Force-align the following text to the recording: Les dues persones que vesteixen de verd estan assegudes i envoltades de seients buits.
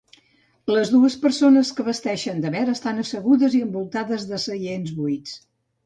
Les 0.71 0.91
dues 0.93 1.17
persones 1.25 1.71
que 1.81 1.85
vesteixen 1.91 2.43
de 2.47 2.53
verd 2.57 2.73
estan 2.75 3.05
assegudes 3.07 3.61
i 3.61 3.65
envoltades 3.69 4.29
de 4.35 4.45
seients 4.49 5.01
buits. 5.03 5.43